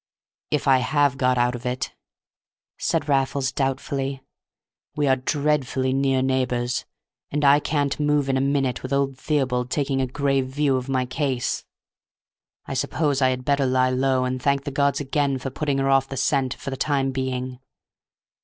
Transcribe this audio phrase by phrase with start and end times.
[0.49, 1.93] "If I have got out of it,"
[2.79, 4.23] said Raffles, doubtfully.
[4.95, 6.85] "We are dreadfully near neighbors,
[7.29, 10.89] and I can't move in a minute, with old Theobald taking a grave view of
[10.89, 11.65] my case.
[12.65, 15.91] I suppose I had better lie low, and thank the gods again for putting her
[15.91, 17.59] off the scent for the time being."